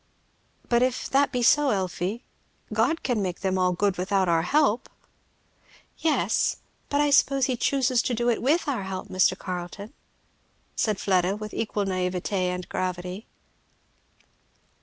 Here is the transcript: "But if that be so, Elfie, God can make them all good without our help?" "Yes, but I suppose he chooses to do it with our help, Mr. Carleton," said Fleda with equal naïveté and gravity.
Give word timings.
"But 0.67 0.81
if 0.81 1.07
that 1.11 1.31
be 1.31 1.43
so, 1.43 1.69
Elfie, 1.69 2.23
God 2.73 3.03
can 3.03 3.21
make 3.21 3.41
them 3.41 3.59
all 3.59 3.71
good 3.71 3.99
without 3.99 4.27
our 4.27 4.41
help?" 4.41 4.89
"Yes, 5.99 6.57
but 6.89 6.99
I 6.99 7.11
suppose 7.11 7.45
he 7.45 7.55
chooses 7.55 8.01
to 8.01 8.15
do 8.15 8.27
it 8.27 8.41
with 8.41 8.67
our 8.67 8.81
help, 8.85 9.09
Mr. 9.09 9.37
Carleton," 9.37 9.93
said 10.75 10.99
Fleda 10.99 11.35
with 11.35 11.53
equal 11.53 11.85
naïveté 11.85 12.31
and 12.49 12.67
gravity. 12.67 13.27